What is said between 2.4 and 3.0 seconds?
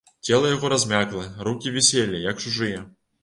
чужыя.